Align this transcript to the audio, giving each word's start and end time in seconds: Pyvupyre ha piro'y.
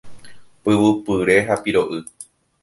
Pyvupyre 0.63 1.37
ha 1.47 1.55
piro'y. 1.63 2.01